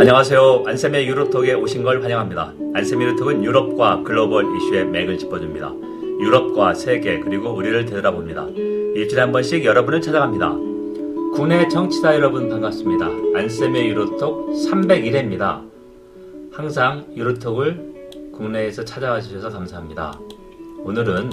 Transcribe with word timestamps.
안녕하세요. 0.00 0.64
안쌤의 0.66 1.06
유로톡에 1.08 1.52
오신 1.52 1.82
걸 1.82 2.02
환영합니다. 2.02 2.54
안쌤 2.74 3.02
유로톡은 3.02 3.44
유럽과 3.44 4.02
글로벌 4.02 4.46
이슈의 4.56 4.86
맥을 4.86 5.18
짚어줍니다. 5.18 5.74
유럽과 6.20 6.72
세계 6.72 7.20
그리고 7.20 7.50
우리를 7.50 7.84
되돌아봅니다. 7.84 8.46
일주일에 8.94 9.20
한 9.20 9.30
번씩 9.30 9.62
여러분을 9.62 10.00
찾아갑니다. 10.00 10.52
국내 11.34 11.68
정치자 11.68 12.14
여러분 12.14 12.48
반갑습니다. 12.48 13.08
안쌤의 13.38 13.90
유로톡 13.90 14.48
301회입니다. 14.52 15.68
항상 16.50 17.04
유로톡을 17.14 18.32
국내에서 18.32 18.86
찾아와 18.86 19.20
주셔서 19.20 19.50
감사합니다. 19.50 20.18
오늘은 20.78 21.30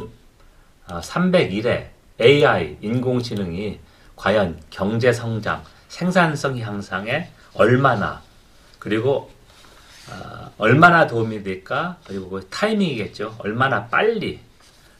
301회 0.89 1.67
아, 1.67 2.21
AI 2.21 2.75
인공지능이 2.81 3.79
과연 4.17 4.59
경제 4.69 5.13
성장, 5.13 5.63
생산성 5.87 6.59
향상에 6.59 7.29
얼마나 7.53 8.26
그리고 8.87 9.29
어, 10.09 10.49
얼마나 10.57 11.07
도움이 11.07 11.43
될까? 11.43 11.97
그리고 12.05 12.29
그 12.29 12.47
타이밍이겠죠. 12.49 13.35
얼마나 13.39 13.87
빨리. 13.87 14.39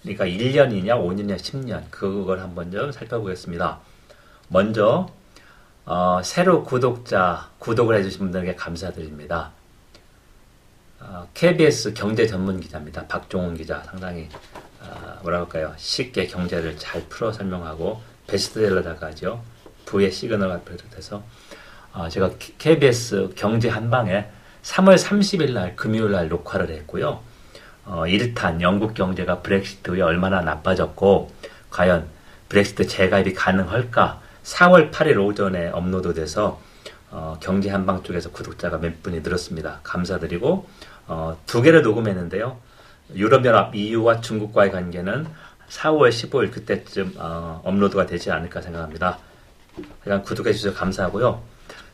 그러니까 0.01 0.25
1년이냐, 0.25 0.87
5년이냐, 0.87 1.37
10년. 1.37 1.83
그걸 1.89 2.41
한번 2.41 2.69
좀 2.69 2.91
살펴보겠습니다. 2.91 3.79
먼저, 4.49 5.07
어, 5.85 6.21
새로 6.21 6.65
구독자, 6.65 7.49
구독을 7.59 7.97
해주신 7.99 8.19
분들에게 8.19 8.55
감사드립니다. 8.55 9.51
어, 10.99 11.29
KBS 11.33 11.93
경제 11.93 12.27
전문 12.27 12.59
기자입니다. 12.59 13.07
박종훈 13.07 13.55
기자. 13.55 13.81
상당히, 13.83 14.27
어, 14.81 15.19
뭐라 15.21 15.39
할까요? 15.39 15.73
쉽게 15.77 16.27
경제를 16.27 16.77
잘 16.77 17.07
풀어 17.07 17.31
설명하고, 17.31 18.01
베스트셀러다가죠. 18.27 19.41
부의 19.85 20.11
시그널을 20.11 20.65
비롯해서 20.65 21.15
어, 21.17 21.23
제가 22.09 22.31
KBS 22.57 23.31
경제 23.35 23.69
한방에 23.69 24.27
3월 24.61 24.97
30일 24.97 25.53
날 25.53 25.75
금요일 25.75 26.11
날 26.11 26.29
녹화를 26.29 26.69
했고요. 26.69 27.21
어, 27.85 28.03
1탄 28.05 28.61
영국 28.61 28.93
경제가 28.93 29.41
브렉시트 29.41 29.91
후에 29.91 30.01
얼마나 30.01 30.41
나빠졌고 30.41 31.31
과연 31.71 32.07
브렉시트 32.49 32.87
재가입이 32.87 33.33
가능할까 33.33 34.21
4월 34.43 34.91
8일 34.91 35.25
오전에 35.25 35.69
업로드 35.69 36.13
돼서 36.13 36.61
어, 37.09 37.37
경제 37.41 37.69
한방 37.69 38.03
쪽에서 38.03 38.31
구독자가 38.31 38.77
몇 38.77 39.01
분이 39.01 39.21
늘었습니다. 39.21 39.79
감사드리고 39.83 40.67
어, 41.07 41.37
두 41.45 41.61
개를 41.61 41.81
녹음했는데요. 41.81 42.57
유럽연합 43.15 43.73
EU와 43.73 44.19
중국과의 44.21 44.71
관계는 44.71 45.27
4월 45.69 46.09
15일 46.09 46.51
그때쯤 46.51 47.13
어, 47.17 47.61
업로드가 47.63 48.05
되지 48.05 48.31
않을까 48.31 48.61
생각합니다. 48.61 49.17
그냥 50.03 50.23
구독해 50.23 50.51
주셔서 50.53 50.77
감사하고요. 50.77 51.41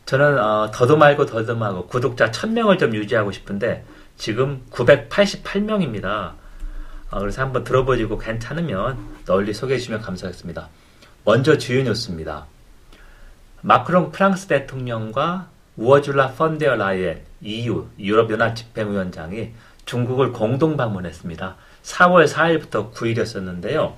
저는 0.05 0.37
어, 0.39 0.71
더도 0.71 0.97
말고 0.97 1.25
더듬하고 1.25 1.87
구독자 1.87 2.29
1000명을 2.31 2.77
좀 2.77 2.93
유지하고 2.93 3.31
싶은데 3.31 3.85
지금 4.17 4.63
988명입니다. 4.71 6.33
어, 7.09 7.19
그래서 7.19 7.41
한번 7.41 7.63
들어보시고 7.63 8.17
괜찮으면 8.17 8.97
널리 9.25 9.53
소개해 9.53 9.79
주시면 9.79 10.01
감사하겠습니다. 10.01 10.67
먼저 11.25 11.57
주요 11.57 11.83
뉴스입니다. 11.83 12.47
마크롱 13.61 14.11
프랑스 14.11 14.47
대통령과 14.47 15.47
우어줄라 15.77 16.33
폰데어 16.33 16.75
라이엔 16.75 17.21
EU 17.41 17.87
유럽연합 17.97 18.55
집행위원장이 18.55 19.51
중국을 19.85 20.33
공동 20.33 20.75
방문했습니다. 20.75 21.55
4월 21.83 22.27
4일부터 22.27 22.93
9일이었었는데요. 22.93 23.93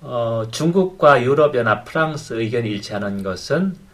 어, 0.00 0.44
중국과 0.50 1.22
유럽연합 1.22 1.84
프랑스 1.84 2.34
의견이 2.34 2.68
일치하는 2.70 3.22
것은 3.22 3.74
아, 3.74 3.91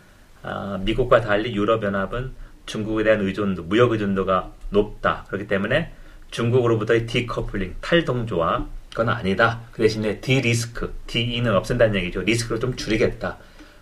미국과 0.80 1.20
달리 1.20 1.54
유럽연합은 1.54 2.32
중국에 2.66 3.04
대한 3.04 3.20
의존도, 3.20 3.64
무역 3.64 3.92
의존도가 3.92 4.52
높다. 4.70 5.24
그렇기 5.28 5.46
때문에 5.48 5.92
중국으로부터의 6.30 7.06
디커플링, 7.06 7.76
탈동조화, 7.80 8.66
그건 8.90 9.08
아니다. 9.08 9.60
그 9.72 9.82
대신에 9.82 10.20
de-risk, 10.20 10.94
de는 11.06 11.54
없앤다는 11.56 11.94
얘기죠. 11.96 12.22
리스크를 12.22 12.60
좀 12.60 12.76
줄이겠다. 12.76 13.38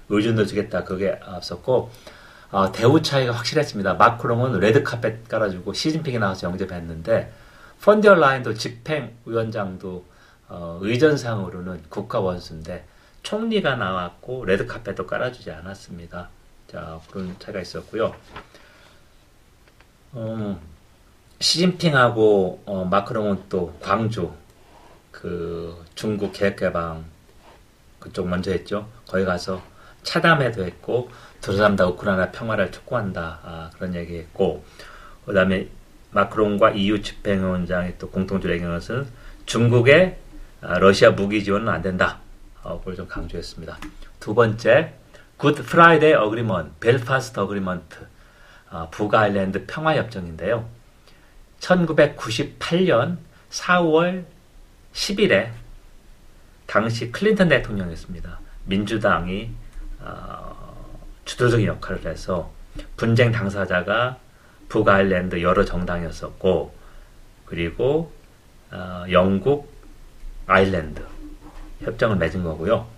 의존도 0.08 0.46
주겠다. 0.46 0.84
그게 0.84 1.18
앞섰고, 1.24 1.90
어, 2.52 2.72
대우 2.72 3.02
차이가 3.02 3.32
확실했습니다. 3.32 3.94
마크롱은 3.94 4.60
레드카펫 4.60 5.28
깔아주고 5.28 5.72
시진핑이 5.72 6.18
나와서 6.18 6.46
영접했는데, 6.48 7.32
펀디어 7.82 8.14
라인도 8.14 8.54
집행위원장도 8.54 10.16
어, 10.48 10.78
의전상으로는 10.80 11.82
국가 11.88 12.20
원수인데, 12.20 12.86
총리가 13.24 13.74
나왔고, 13.74 14.44
레드카펫도 14.44 15.08
깔아주지 15.08 15.50
않았습니다. 15.50 16.28
자, 16.68 17.00
그런 17.10 17.36
차이가 17.38 17.60
있었고요. 17.60 18.14
어, 20.12 20.60
시진핑하고 21.38 22.62
어, 22.66 22.84
마크롱은 22.84 23.44
또 23.48 23.76
광주 23.80 24.32
그 25.10 25.84
중국 25.94 26.32
개혁개방 26.32 27.04
그쪽 27.98 28.28
먼저 28.28 28.50
했죠. 28.50 28.88
거기 29.06 29.24
가서 29.24 29.62
차담회도 30.02 30.64
했고 30.64 31.10
두 31.40 31.56
사람 31.56 31.76
다 31.76 31.86
우크라이나 31.86 32.30
평화를 32.30 32.70
촉구한다 32.70 33.40
아, 33.42 33.70
그런 33.74 33.94
얘기했고 33.94 34.64
그다음에 35.26 35.68
마크롱과 36.12 36.70
EU 36.70 37.02
집행위원장이 37.02 37.98
또 37.98 38.08
공통적으로 38.10 38.54
얘기한 38.54 38.74
것은 38.74 39.06
중국의 39.44 40.18
아, 40.62 40.78
러시아 40.78 41.10
무기 41.10 41.44
지원은 41.44 41.68
안 41.68 41.82
된다. 41.82 42.20
어, 42.62 42.78
그걸 42.78 42.96
좀 42.96 43.06
강조했습니다. 43.06 43.78
두 44.18 44.34
번째 44.34 44.94
Good 45.36 45.54
Friday 45.54 46.14
Agreement, 46.14 46.70
Belfast 46.80 47.38
Agreement, 47.40 48.06
어, 48.70 48.88
북아일랜드 48.90 49.66
평화협정인데요. 49.66 50.68
1998년 51.60 53.18
4월 53.50 54.24
10일에 54.92 55.50
당시 56.66 57.12
클린턴 57.12 57.48
대통령이었습니다. 57.48 58.38
민주당이 58.64 59.50
어, 60.00 61.00
주도적인 61.24 61.66
역할을 61.66 62.04
해서 62.06 62.50
분쟁 62.96 63.32
당사자가 63.32 64.18
북아일랜드 64.68 65.42
여러 65.42 65.64
정당이었었고 65.64 66.74
그리고 67.44 68.12
어, 68.70 69.04
영국 69.10 69.72
아일랜드 70.46 71.04
협정을 71.80 72.16
맺은 72.16 72.42
거고요. 72.42 72.95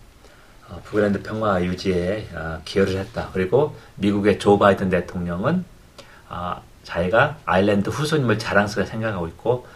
어, 0.69 0.81
북일랜드 0.85 1.23
평화 1.23 1.63
유지에 1.63 2.29
어, 2.35 2.61
기여를 2.65 2.99
했다. 2.99 3.31
그리고 3.33 3.77
미국의 3.97 4.39
조 4.39 4.59
바이든 4.59 4.91
대통령은 4.91 5.65
어, 6.29 6.63
자기가 6.85 7.39
아일랜드 7.45 7.91
후손임을 7.91 8.39
자랑스럽게 8.39 8.91
생각하고 8.91 9.29
있고 9.29 9.67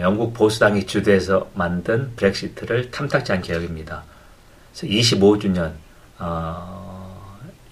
영국 0.00 0.32
보수당이 0.34 0.86
주도해서 0.86 1.50
만든 1.54 2.14
브렉시트를 2.14 2.92
탐탁지 2.92 3.32
않은. 3.32 3.42
그래서 3.42 3.96
25주년 4.74 5.72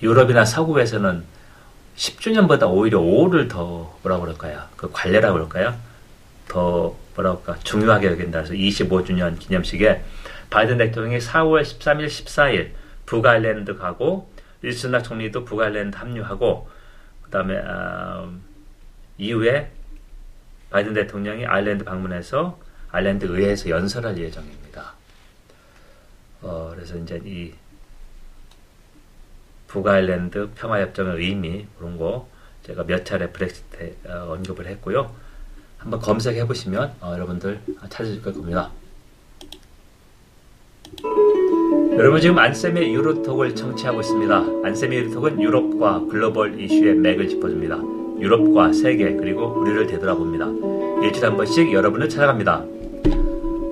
유럽이나 0.02 0.44
서구에서는 0.44 1.22
10주년보다 1.96 2.68
오히려 2.68 2.98
5를 2.98 3.48
더 3.48 3.94
뭐라 4.02 4.18
그럴까요? 4.18 4.62
그 4.76 4.90
관례라고 4.90 5.34
그럴까요? 5.34 5.74
더 6.48 6.96
뭐라 7.14 7.36
그럴까 7.36 7.58
중요하게 7.62 8.08
여긴다. 8.08 8.42
그래서 8.42 8.54
25주년 8.54 9.38
기념식에 9.38 10.02
바이든 10.50 10.78
대통령이 10.78 11.18
4월 11.18 11.62
13일, 11.62 12.06
14일 12.06 12.72
북아일랜드 13.06 13.76
가고 13.76 14.30
윌슨락 14.62 15.04
총리도 15.04 15.44
북아일랜드 15.44 15.96
합류하고 15.96 16.68
그다음에 17.22 17.58
어, 17.58 18.32
이후에 19.18 19.70
바이든 20.70 20.94
대통령이 20.94 21.46
아일랜드 21.46 21.84
방문해서 21.84 22.58
아일랜드 22.90 23.24
의회에서 23.26 23.70
연설할 23.70 24.18
예정입니다. 24.18 24.94
어, 26.42 26.72
그래서 26.74 26.96
이제 26.96 27.20
이 27.24 27.52
북아일랜드 29.68 30.50
평화협정의 30.54 31.18
의미 31.18 31.66
그런 31.78 31.96
거 31.96 32.28
제가 32.64 32.84
몇 32.84 33.04
차례 33.04 33.30
브렉시트 33.30 33.96
어, 34.06 34.32
언급을 34.32 34.66
했고요. 34.66 35.14
한번 35.78 36.00
검색해 36.00 36.46
보시면 36.46 36.94
어, 37.00 37.12
여러분들 37.12 37.60
찾으실 37.88 38.22
겁니다. 38.22 38.70
여러분 42.00 42.18
지금 42.18 42.38
안쌤의 42.38 42.94
유로톡을 42.94 43.54
청취하고 43.54 44.00
있습니다. 44.00 44.34
안쌤의 44.64 45.00
유로톡은 45.00 45.42
유럽과 45.42 46.06
글로벌 46.10 46.58
이슈의 46.58 46.94
맥을 46.94 47.28
짚어줍니다. 47.28 47.76
유럽과 48.18 48.72
세계 48.72 49.14
그리고 49.16 49.48
우리를 49.48 49.86
되돌아봅니다. 49.86 50.46
일주일에 51.04 51.28
한 51.28 51.36
번씩 51.36 51.74
여러분을 51.74 52.08
찾아갑니다. 52.08 52.64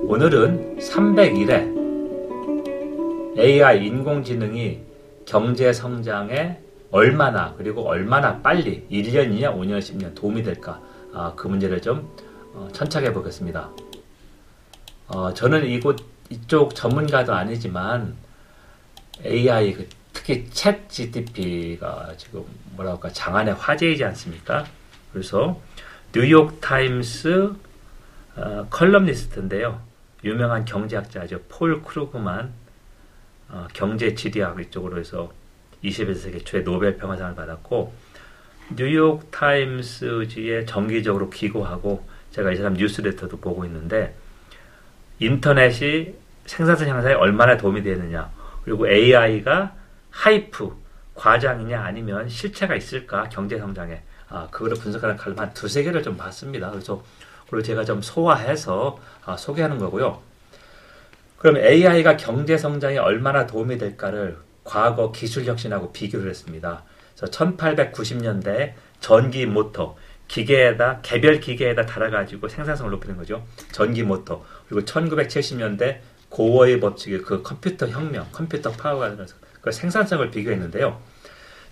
오늘은 0.03 0.77
301회 0.77 3.39
AI 3.39 3.87
인공지능이 3.87 4.81
경제 5.25 5.73
성장에 5.73 6.59
얼마나 6.91 7.55
그리고 7.57 7.87
얼마나 7.87 8.39
빨리 8.41 8.85
1년이냐 8.91 9.55
5년 9.55 9.79
10년 9.79 10.13
도움이 10.13 10.43
될까 10.43 10.79
아, 11.15 11.33
그 11.35 11.47
문제를 11.47 11.81
좀 11.81 12.07
어, 12.53 12.67
천착해 12.73 13.11
보겠습니다. 13.11 13.71
어, 15.07 15.33
저는 15.33 15.65
이곳 15.65 16.18
이쪽 16.29 16.75
전문가도 16.75 17.33
아니지만 17.33 18.15
AI 19.25 19.73
그 19.73 19.89
특히 20.13 20.47
챗 20.49 20.89
GTP가 20.89 22.13
지금 22.17 22.45
뭐라 22.75 22.91
할까 22.91 23.09
장안의 23.09 23.55
화제이지 23.55 24.03
않습니까? 24.05 24.65
그래서 25.11 25.59
뉴욕 26.11 26.59
타임스 26.61 27.53
어, 28.35 28.67
칼럼니스트인데요. 28.69 29.81
유명한 30.23 30.65
경제학자죠. 30.65 31.41
폴 31.49 31.81
크루그만 31.81 32.53
어, 33.49 33.67
경제 33.73 34.13
지리학 34.13 34.59
이쪽으로 34.59 34.99
해서 34.99 35.31
21세기 35.83 36.45
초에 36.45 36.63
노벨 36.63 36.97
평화상을 36.97 37.35
받았고 37.35 37.93
뉴욕 38.75 39.31
타임스지에 39.31 40.65
정기적으로 40.65 41.29
기고하고 41.29 42.05
제가 42.31 42.51
이 42.51 42.55
사람 42.57 42.73
뉴스레터도 42.73 43.37
보고 43.37 43.65
있는데 43.65 44.15
인터넷이 45.19 46.13
생산성 46.45 46.87
향상에 46.87 47.13
얼마나 47.13 47.57
도움이 47.57 47.83
되느냐 47.83 48.29
그리고 48.63 48.87
AI가 48.89 49.73
하이프 50.09 50.75
과장이냐 51.15 51.81
아니면 51.81 52.29
실체가 52.29 52.75
있을까 52.75 53.29
경제 53.29 53.57
성장에 53.57 54.01
아 54.29 54.47
그거를 54.51 54.77
분석하는 54.77 55.17
칼럼 55.17 55.39
한 55.39 55.53
두세 55.53 55.83
개를 55.83 56.01
좀 56.03 56.15
봤습니다. 56.15 56.69
그래서 56.69 57.03
그리고 57.49 57.63
제가 57.63 57.83
좀 57.83 58.01
소화해서 58.01 58.99
아, 59.25 59.35
소개하는 59.35 59.79
거고요. 59.79 60.21
그럼 61.37 61.57
AI가 61.57 62.17
경제 62.17 62.57
성장에 62.57 62.97
얼마나 62.97 63.47
도움이 63.47 63.77
될까를 63.77 64.37
과거 64.63 65.11
기술 65.11 65.45
혁신하고 65.45 65.91
비교를 65.91 66.29
했습니다. 66.29 66.83
그래서 67.15 67.31
1890년대 67.31 68.73
전기 68.99 69.45
모터 69.45 69.95
기계에다 70.29 71.01
개별 71.01 71.39
기계에다 71.39 71.85
달아가지고 71.85 72.47
생산성을 72.47 72.89
높이는 72.91 73.17
거죠. 73.17 73.45
전기 73.71 74.03
모터 74.03 74.45
그리고 74.69 74.85
1970년대 74.85 75.99
무어의 76.29 76.79
법칙의 76.79 77.23
그 77.23 77.41
컴퓨터 77.41 77.87
혁명, 77.87 78.27
컴퓨터 78.31 78.71
파워가 78.71 79.11
들어서 79.11 79.35
그 79.59 79.71
생산성을 79.71 80.29
비교했는데요. 80.31 81.01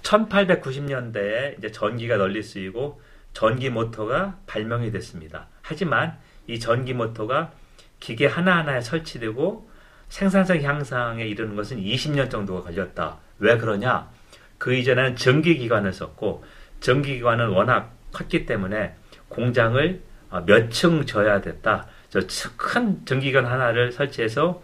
1890년대에 0.01 1.57
이제 1.57 1.71
전기가 1.71 2.17
널리 2.17 2.43
쓰이고 2.43 2.99
전기 3.33 3.69
모터가 3.69 4.39
발명이 4.47 4.91
됐습니다. 4.91 5.47
하지만 5.61 6.17
이 6.47 6.59
전기 6.59 6.93
모터가 6.93 7.51
기계 7.99 8.25
하나하나에 8.25 8.81
설치되고 8.81 9.69
생산성 10.09 10.63
향상에 10.63 11.25
이르는 11.25 11.55
것은 11.55 11.77
20년 11.77 12.31
정도가 12.31 12.61
걸렸다. 12.61 13.17
왜 13.39 13.57
그러냐? 13.57 14.09
그 14.57 14.73
이전에는 14.73 15.15
전기기관을 15.15 15.93
썼고 15.93 16.43
전기기관은 16.79 17.49
워낙 17.49 17.96
컸기 18.11 18.45
때문에 18.45 18.95
공장을 19.29 20.01
어, 20.29 20.41
몇층 20.45 21.05
져야 21.05 21.41
됐다. 21.41 21.87
저 22.09 22.21
큰 22.57 23.05
전기기관 23.05 23.45
하나를 23.45 23.91
설치해서 23.91 24.61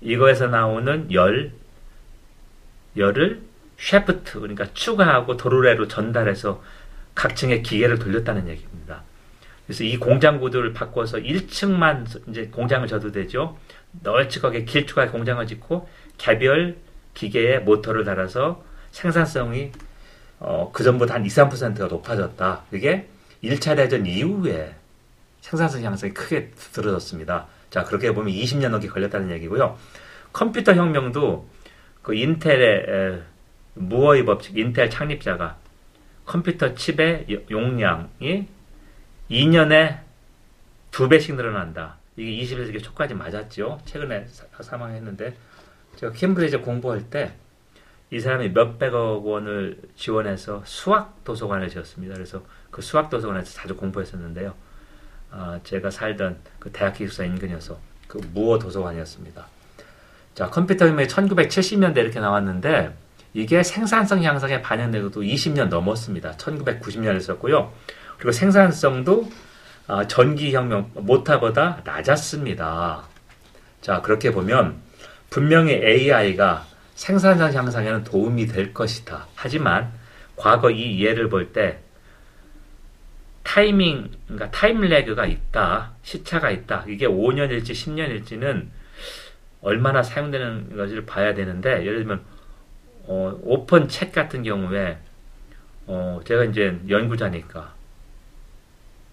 이거에서 0.00 0.46
나오는 0.48 1.12
열, 1.12 1.52
열을 2.96 3.42
쉐프트, 3.78 4.40
그러니까 4.40 4.66
추가하고 4.74 5.36
도로래로 5.36 5.88
전달해서 5.88 6.62
각 7.14 7.36
층의 7.36 7.62
기계를 7.62 7.98
돌렸다는 7.98 8.48
얘기입니다. 8.48 9.02
그래서 9.66 9.84
이 9.84 9.96
공장 9.98 10.40
구도를 10.40 10.72
바꿔서 10.72 11.18
1층만 11.18 12.28
이제 12.28 12.46
공장을 12.48 12.86
져도 12.88 13.12
되죠. 13.12 13.58
널찍하게 14.02 14.64
길쭉하게 14.64 15.10
공장을 15.10 15.46
짓고 15.46 15.88
개별 16.18 16.76
기계에 17.14 17.58
모터를 17.60 18.04
달아서 18.04 18.64
생산성이 18.90 19.72
어, 20.40 20.70
그 20.72 20.82
전보다 20.82 21.14
한 21.14 21.24
2, 21.24 21.28
3%가 21.28 21.86
높아졌다. 21.86 22.64
그게 22.70 23.08
1차 23.44 23.76
대전 23.76 24.06
이후에 24.06 24.74
생산성 25.40 25.82
향상이 25.82 26.12
크게 26.12 26.50
들어졌습니다. 26.72 27.46
자, 27.70 27.84
그렇게 27.84 28.12
보면 28.12 28.32
20년 28.32 28.70
넘게 28.70 28.88
걸렸다는 28.88 29.30
얘기고요. 29.30 29.78
컴퓨터 30.32 30.74
혁명도 30.74 31.48
그 32.02 32.14
인텔의 32.14 33.22
무어의 33.74 34.24
법칙, 34.24 34.56
인텔 34.56 34.90
창립자가 34.90 35.56
컴퓨터 36.24 36.74
칩의 36.74 37.46
용량이 37.50 38.48
2년에 39.30 40.00
두 40.90 41.08
배씩 41.08 41.34
늘어난다. 41.34 41.96
이게 42.16 42.42
21세기 42.42 42.82
초까지 42.82 43.14
맞았죠. 43.14 43.80
최근에 43.84 44.26
사, 44.28 44.76
망했는데 44.76 45.34
제가 45.96 46.12
캠브리지 46.12 46.58
공부할 46.58 47.08
때 47.10 47.32
이 48.12 48.18
사람이 48.18 48.50
몇백억 48.50 49.24
원을 49.24 49.78
지원해서 49.94 50.62
수학 50.64 51.22
도서관을 51.24 51.68
지었습니다. 51.68 52.14
그래서 52.14 52.42
그 52.70 52.82
수학 52.82 53.08
도서관에서 53.08 53.52
자주 53.52 53.76
공부했었는데요. 53.76 54.52
어, 55.30 55.60
제가 55.62 55.90
살던 55.90 56.38
그 56.58 56.72
대학 56.72 56.94
기숙사 56.94 57.24
인근이어서 57.24 57.78
그 58.08 58.20
무어 58.34 58.58
도서관이었습니다. 58.58 59.46
자, 60.34 60.50
컴퓨터 60.50 60.86
혁명이 60.86 61.06
1970년대 61.06 61.98
이렇게 61.98 62.18
나왔는데 62.18 62.96
이게 63.32 63.62
생산성 63.62 64.24
향상에 64.24 64.60
반영되고도 64.60 65.20
20년 65.22 65.68
넘었습니다. 65.68 66.32
1990년에 66.32 67.16
있었고요. 67.16 67.72
그리고 68.16 68.32
생산성도 68.32 69.30
어, 69.86 70.06
전기혁명 70.08 70.90
모타보다 70.94 71.82
낮았습니다. 71.84 73.04
자, 73.80 74.02
그렇게 74.02 74.32
보면 74.32 74.76
분명히 75.30 75.74
AI가 75.74 76.69
생산성 77.00 77.54
향상에는 77.54 78.04
도움이 78.04 78.46
될 78.48 78.74
것이다. 78.74 79.26
하지만 79.34 79.90
과거 80.36 80.70
이 80.70 81.02
예를 81.02 81.30
볼 81.30 81.50
때 81.54 81.78
타이밍, 83.42 84.10
그러니까 84.26 84.50
time 84.50 84.82
lag가 84.82 85.24
있다. 85.24 85.92
시차가 86.02 86.50
있다. 86.50 86.84
이게 86.86 87.06
5년일지 87.06 87.70
10년일지는 87.70 88.66
얼마나 89.62 90.02
사용되는 90.02 90.76
것을 90.76 91.06
봐야 91.06 91.32
되는데 91.32 91.86
예를 91.86 92.00
들면 92.00 92.22
어, 93.04 93.40
Open 93.44 93.88
Chat 93.88 94.12
같은 94.12 94.42
경우에 94.42 94.98
어, 95.86 96.20
제가 96.26 96.44
이제 96.44 96.78
연구자니까 96.86 97.74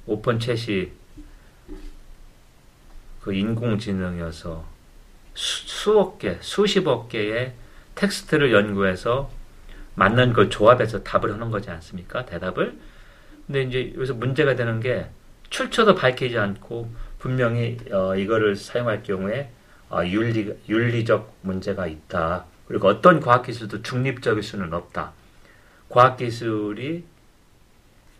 오픈 0.07 0.39
챗이 0.39 0.89
그 3.21 3.33
인공지능이어서 3.33 4.65
수, 5.35 5.97
억 5.97 6.19
개, 6.19 6.37
수십억 6.41 7.07
개의 7.07 7.53
텍스트를 7.97 8.53
연구해서 8.53 9.29
맞는 9.95 10.33
그 10.33 10.49
조합해서 10.49 11.03
답을 11.03 11.33
하는 11.33 11.51
거지 11.51 11.69
않습니까? 11.69 12.25
대답을. 12.25 12.77
근데 13.45 13.63
이제 13.63 13.93
여기서 13.95 14.13
문제가 14.13 14.55
되는 14.55 14.79
게 14.79 15.07
출처도 15.49 15.95
밝히지 15.95 16.37
않고 16.37 16.89
분명히 17.19 17.77
어, 17.91 18.15
이거를 18.15 18.55
사용할 18.55 19.03
경우에 19.03 19.49
어, 19.89 20.03
윤리, 20.05 20.53
윤리적 20.67 21.37
문제가 21.41 21.87
있다. 21.87 22.45
그리고 22.67 22.89
어떤 22.89 23.19
과학기술도 23.19 23.81
중립적일 23.81 24.43
수는 24.43 24.73
없다. 24.73 25.13
과학기술이 25.89 27.05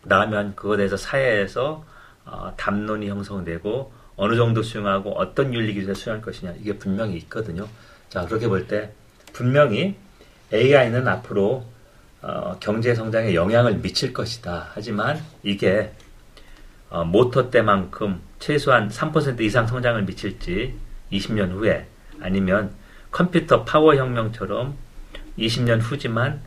나면 0.04 0.56
그것에 0.56 0.78
대해서 0.78 0.98
사회에서 0.98 1.86
어, 2.26 2.54
담론이 2.58 3.08
형성되고 3.10 3.94
어느 4.16 4.36
정도 4.36 4.64
수용하고 4.64 5.12
어떤 5.12 5.54
윤리 5.54 5.74
기술에 5.74 5.94
수용할 5.94 6.22
것이냐 6.24 6.54
이게 6.60 6.78
분명히 6.78 7.18
있거든요. 7.18 7.68
자 8.10 8.26
그렇게 8.26 8.48
볼때 8.48 8.94
분명히 9.38 9.96
AI는 10.52 11.08
앞으로 11.08 11.64
어, 12.24 12.58
경제 12.60 12.96
성장에 12.96 13.36
영향을 13.36 13.76
미칠 13.76 14.12
것이다. 14.12 14.72
하지만 14.74 15.22
이게 15.44 15.92
어, 16.90 17.06
모터 17.06 17.52
때만큼 17.52 18.20
최소한 18.40 18.90
3% 18.90 19.40
이상 19.42 19.68
성장을 19.68 20.02
미칠지 20.06 20.74
20년 21.12 21.52
후에 21.52 21.86
아니면 22.20 22.72
컴퓨터 23.12 23.64
파워 23.64 23.96
혁명처럼 23.96 24.76
20년 25.38 25.82
후지만 25.82 26.42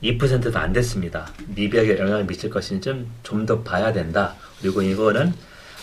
2%도 0.00 0.56
안 0.56 0.72
됐습니다. 0.72 1.26
미비하게 1.48 1.98
영향을 1.98 2.26
미칠 2.26 2.48
것인지 2.48 3.06
좀 3.24 3.44
더 3.44 3.62
봐야 3.64 3.92
된다. 3.92 4.36
그리고 4.60 4.82
이거는 4.82 5.34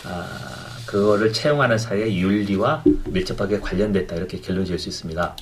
아, 0.06 0.78
그거를 0.86 1.34
채용하는 1.34 1.78
사회의 1.78 2.18
윤리와 2.18 2.84
밀접하게 3.08 3.60
관련됐다. 3.60 4.16
이렇게 4.16 4.40
결론 4.40 4.64
지을 4.64 4.80
수 4.80 4.88
있습니다. 4.88 5.36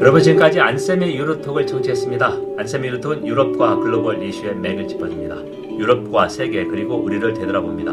여러분 0.00 0.20
지금까지 0.20 0.60
안쌤의 0.60 1.16
유로톡을 1.16 1.66
청취했습니다. 1.66 2.38
안쌤의 2.58 2.88
유로톡은 2.90 3.26
유럽과 3.26 3.76
글로벌 3.76 4.22
이슈의 4.22 4.56
맥을 4.56 4.88
짚어줍니다. 4.88 5.36
유럽과 5.78 6.28
세계 6.28 6.64
그리고 6.66 6.96
우리를 6.96 7.32
되돌아봅니다. 7.32 7.92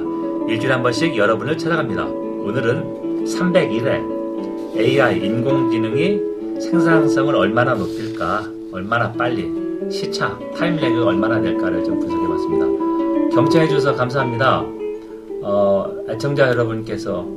일주일에 0.50 0.74
한 0.74 0.84
번씩 0.84 1.16
여러분을 1.16 1.58
찾아갑니다. 1.58 2.06
오늘은 2.06 3.26
301회 3.26 4.78
AI 4.80 5.24
인공지능이 5.24 6.60
생산성을 6.60 7.36
얼마나 7.36 7.76
높일까 7.76 8.50
얼마나 8.72 9.12
빨리 9.12 9.52
시차, 9.92 10.38
타임렉이 10.58 10.98
얼마나 10.98 11.40
될까를 11.40 11.84
좀 11.84 12.00
분석해봤습니다. 12.00 13.36
경청해 13.36 13.68
주셔서 13.68 13.96
감사합니다. 13.96 14.66
어, 15.44 15.86
애청자 16.10 16.50
여러분께서 16.50 17.28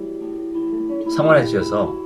성원해 1.10 1.44
주셔서 1.44 2.03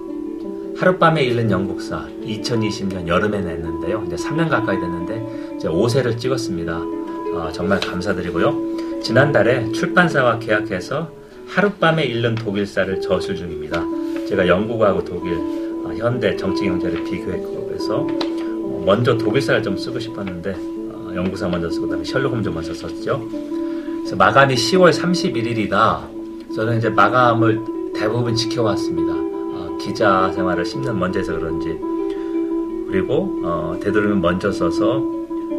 하룻밤에 0.78 1.24
읽는 1.24 1.50
영국사 1.50 2.06
2020년 2.22 3.08
여름에 3.08 3.40
냈는데요. 3.40 4.04
이제 4.06 4.14
3년 4.14 4.48
가까이 4.48 4.78
됐는데 4.78 5.56
이제 5.56 5.68
5세를 5.68 6.16
찍었습니다. 6.16 6.76
어, 6.76 7.50
정말 7.52 7.80
감사드리고요. 7.80 9.00
지난달에 9.02 9.72
출판사와 9.72 10.38
계약해서 10.38 11.10
하룻밤에 11.48 12.04
읽는 12.04 12.36
독일사를 12.36 13.00
저술 13.00 13.34
중입니다. 13.34 13.82
제가 14.28 14.46
영국하고 14.46 15.04
독일, 15.04 15.34
어, 15.34 15.92
현대 15.96 16.36
정치 16.36 16.64
경제를 16.64 17.02
비교했고 17.02 17.66
그래서 17.66 18.06
먼저 18.84 19.18
독일사를 19.18 19.60
좀 19.64 19.76
쓰고 19.76 19.98
싶었는데 19.98 20.54
어, 20.92 21.12
영국사 21.12 21.48
먼저 21.48 21.68
쓰고 21.68 21.86
그다음에 21.86 22.04
셜록 22.04 22.32
홈즈 22.32 22.50
먼저 22.50 22.72
썼죠. 22.72 23.28
그래서 23.28 24.14
마감이 24.14 24.54
10월 24.54 24.92
31일이다. 24.92 26.54
저는 26.54 26.78
이제 26.78 26.88
마감을 26.88 27.58
대부분 27.96 28.36
지켜왔습니다. 28.36 29.17
어, 29.78 29.84
기자 29.84 30.30
생활을 30.32 30.64
10년 30.64 30.92
먼저 30.94 31.20
해서 31.20 31.32
그런지 31.38 31.78
그리고 32.90 33.40
어, 33.44 33.78
되도록이면 33.80 34.20
먼저 34.20 34.50
써서 34.50 35.04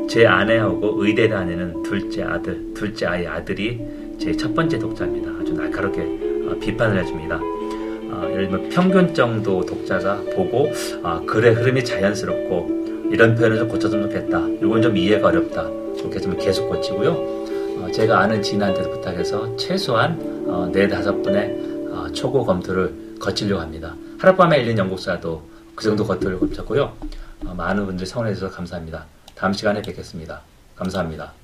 제 0.08 0.26
아내하고 0.26 0.96
의대 1.04 1.30
다니는 1.30 1.84
둘째 1.84 2.24
아들, 2.24 2.74
둘째 2.74 3.06
아이 3.06 3.26
아들이 3.26 3.80
제 4.20 4.34
첫 4.34 4.54
번째 4.54 4.78
독자입니다. 4.78 5.32
아주 5.40 5.54
날카롭게 5.54 6.02
어, 6.50 6.56
비판을 6.60 7.02
해줍니다. 7.04 7.40
어, 7.42 8.28
예를 8.32 8.50
들면 8.50 8.70
평균 8.70 9.14
정도 9.14 9.62
독자가 9.66 10.22
보고 10.36 10.68
아, 11.04 11.22
글의 11.26 11.54
흐름이 11.54 11.86
자연스럽고 11.86 13.10
이런 13.12 13.36
표현을 13.36 13.58
좀 13.60 13.68
고쳐주면 13.70 14.10
좋겠다. 14.10 14.48
이건 14.62 14.82
좀 14.82 14.98
이해가 14.98 15.30
어렵다. 15.30 15.70
그렇게 15.98 16.20
좀 16.20 16.36
계속 16.38 16.68
고치고요. 16.70 17.12
어, 17.12 17.88
제가 17.94 18.20
아는 18.20 18.42
지인한테도 18.42 18.90
부탁해서 18.92 19.56
최소한 19.56 20.20
어, 20.48 20.70
네 20.72 20.88
다섯 20.88 21.22
분의 21.22 21.88
어, 21.92 22.08
초고 22.12 22.44
검토를 22.44 22.92
거치려고 23.20 23.62
합니다. 23.62 23.96
하룻밤에 24.20 24.60
읽는 24.60 24.78
영국사도 24.78 25.50
그 25.76 25.84
정도 25.84 26.06
검토를 26.06 26.38
거쳤고요. 26.40 26.94
어, 27.46 27.54
많은 27.54 27.86
분들이 27.86 28.06
성원해 28.06 28.34
주셔서 28.34 28.54
감사합니다. 28.54 29.06
다음 29.34 29.54
시간에 29.54 29.82
뵙겠습니다. 29.82 30.42
감사합니다. 30.76 31.39